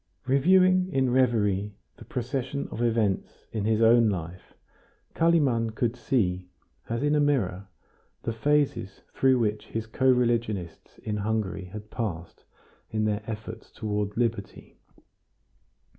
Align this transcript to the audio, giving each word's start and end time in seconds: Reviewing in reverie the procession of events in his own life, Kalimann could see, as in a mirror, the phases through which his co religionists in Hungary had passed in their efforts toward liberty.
Reviewing 0.25 0.89
in 0.91 1.11
reverie 1.11 1.75
the 1.97 2.05
procession 2.05 2.67
of 2.69 2.81
events 2.81 3.45
in 3.51 3.65
his 3.65 3.83
own 3.83 4.09
life, 4.09 4.55
Kalimann 5.13 5.75
could 5.75 5.95
see, 5.95 6.49
as 6.89 7.03
in 7.03 7.13
a 7.13 7.19
mirror, 7.19 7.67
the 8.23 8.33
phases 8.33 9.03
through 9.13 9.37
which 9.37 9.67
his 9.67 9.85
co 9.85 10.09
religionists 10.11 10.97
in 11.03 11.17
Hungary 11.17 11.65
had 11.65 11.91
passed 11.91 12.45
in 12.89 13.05
their 13.05 13.21
efforts 13.27 13.69
toward 13.71 14.17
liberty. 14.17 14.79